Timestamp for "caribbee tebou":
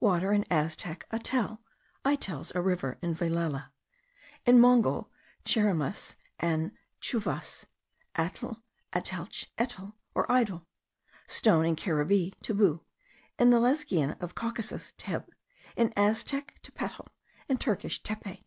11.76-12.80